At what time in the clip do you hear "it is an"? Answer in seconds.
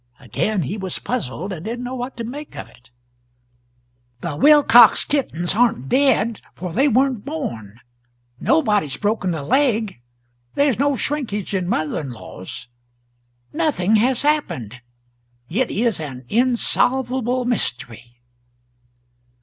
15.51-16.25